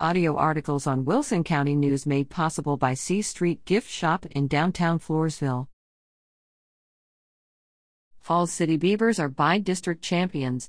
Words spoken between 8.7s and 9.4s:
Beavers are